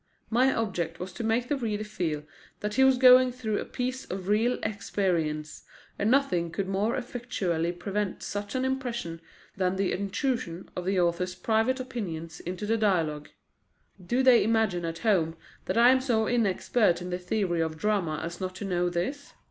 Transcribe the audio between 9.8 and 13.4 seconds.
intrusion of the author's private opinions into the dialogue.